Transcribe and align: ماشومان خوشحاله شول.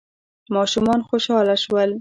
ماشومان 0.55 0.99
خوشحاله 1.07 1.55
شول. 1.63 1.89